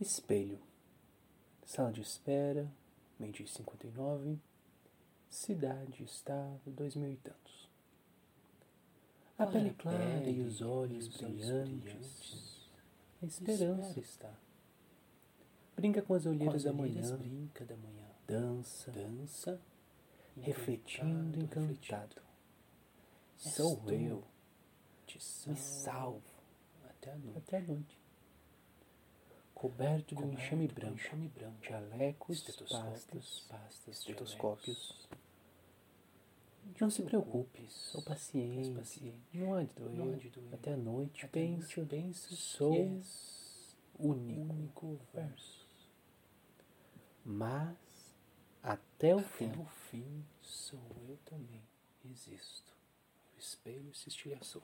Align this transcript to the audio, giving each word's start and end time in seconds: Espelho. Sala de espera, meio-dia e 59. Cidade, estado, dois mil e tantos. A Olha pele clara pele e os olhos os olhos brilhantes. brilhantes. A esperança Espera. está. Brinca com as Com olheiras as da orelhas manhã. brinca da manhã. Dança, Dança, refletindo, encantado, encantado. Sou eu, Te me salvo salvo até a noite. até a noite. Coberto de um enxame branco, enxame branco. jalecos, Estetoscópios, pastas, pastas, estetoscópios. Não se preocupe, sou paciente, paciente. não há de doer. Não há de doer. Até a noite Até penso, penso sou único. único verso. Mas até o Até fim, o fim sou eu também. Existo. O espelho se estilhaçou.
Espelho. 0.00 0.58
Sala 1.66 1.92
de 1.92 2.00
espera, 2.00 2.70
meio-dia 3.18 3.44
e 3.44 3.48
59. 3.48 4.38
Cidade, 5.28 6.02
estado, 6.02 6.60
dois 6.66 6.94
mil 6.96 7.10
e 7.12 7.16
tantos. 7.16 7.68
A 9.38 9.44
Olha 9.44 9.52
pele 9.52 9.74
clara 9.74 9.98
pele 9.98 10.38
e 10.38 10.40
os 10.42 10.62
olhos 10.62 11.06
os 11.08 11.22
olhos 11.22 11.36
brilhantes. 11.46 11.80
brilhantes. 11.82 12.70
A 13.22 13.26
esperança 13.26 14.00
Espera. 14.00 14.00
está. 14.00 14.34
Brinca 15.76 16.02
com 16.02 16.14
as 16.14 16.24
Com 16.24 16.30
olheiras 16.30 16.54
as 16.56 16.64
da 16.64 16.72
orelhas 16.72 17.10
manhã. 17.10 17.16
brinca 17.18 17.64
da 17.64 17.76
manhã. 17.76 18.06
Dança, 18.26 18.90
Dança, 18.90 19.60
refletindo, 20.40 21.38
encantado, 21.40 21.72
encantado. 21.72 22.22
Sou 23.36 23.82
eu, 23.90 24.24
Te 25.06 25.18
me 25.18 25.56
salvo 25.56 25.56
salvo 25.56 26.22
até 26.88 27.12
a 27.12 27.16
noite. 27.18 27.38
até 27.38 27.56
a 27.58 27.62
noite. 27.62 27.98
Coberto 29.58 30.14
de 30.14 30.22
um 30.22 30.32
enxame 30.32 30.68
branco, 30.68 30.94
enxame 30.94 31.28
branco. 31.28 31.64
jalecos, 31.64 32.38
Estetoscópios, 32.38 32.92
pastas, 32.92 33.40
pastas, 33.48 33.98
estetoscópios. 33.98 35.08
Não 36.80 36.88
se 36.88 37.02
preocupe, 37.02 37.66
sou 37.68 38.00
paciente, 38.02 38.70
paciente. 38.70 39.18
não 39.34 39.54
há 39.54 39.64
de 39.64 39.72
doer. 39.72 39.90
Não 39.90 40.12
há 40.12 40.16
de 40.16 40.30
doer. 40.30 40.54
Até 40.54 40.74
a 40.74 40.76
noite 40.76 41.24
Até 41.24 41.40
penso, 41.40 41.84
penso 41.86 42.36
sou 42.36 43.02
único. 43.98 44.40
único 44.40 45.00
verso. 45.12 45.66
Mas 47.24 47.76
até 48.62 49.12
o 49.12 49.18
Até 49.18 49.28
fim, 49.28 49.50
o 49.60 49.64
fim 49.90 50.24
sou 50.40 50.80
eu 51.08 51.18
também. 51.24 51.64
Existo. 52.04 52.72
O 53.34 53.38
espelho 53.40 53.92
se 53.92 54.08
estilhaçou. 54.08 54.62